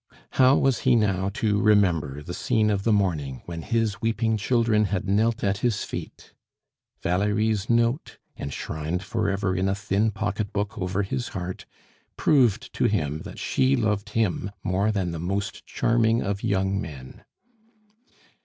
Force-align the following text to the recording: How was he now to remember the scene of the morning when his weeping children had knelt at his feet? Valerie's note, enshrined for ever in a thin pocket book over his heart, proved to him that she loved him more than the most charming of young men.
How 0.31 0.57
was 0.57 0.79
he 0.79 0.95
now 0.95 1.29
to 1.35 1.61
remember 1.61 2.23
the 2.23 2.33
scene 2.33 2.71
of 2.71 2.85
the 2.85 2.91
morning 2.91 3.43
when 3.45 3.61
his 3.61 4.01
weeping 4.01 4.35
children 4.35 4.85
had 4.85 5.07
knelt 5.07 5.43
at 5.43 5.59
his 5.59 5.83
feet? 5.83 6.33
Valerie's 7.03 7.69
note, 7.69 8.17
enshrined 8.35 9.03
for 9.03 9.29
ever 9.29 9.55
in 9.55 9.69
a 9.69 9.75
thin 9.75 10.09
pocket 10.09 10.51
book 10.51 10.75
over 10.79 11.03
his 11.03 11.27
heart, 11.37 11.67
proved 12.17 12.73
to 12.73 12.85
him 12.85 13.21
that 13.25 13.37
she 13.37 13.75
loved 13.75 14.09
him 14.17 14.49
more 14.63 14.91
than 14.91 15.11
the 15.11 15.19
most 15.19 15.67
charming 15.67 16.23
of 16.23 16.41
young 16.43 16.81
men. 16.81 17.23